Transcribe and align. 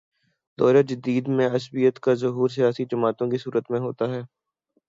دور 0.57 0.75
جدید 0.83 1.27
میں 1.27 1.47
عصبیت 1.49 1.99
کا 1.99 2.13
ظہور 2.13 2.49
سیاسی 2.49 2.85
جماعتوں 2.85 3.29
کی 3.31 3.37
صورت 3.37 3.71
میں 3.71 3.79
ہوتا 3.79 4.09
ہے۔ 4.09 4.21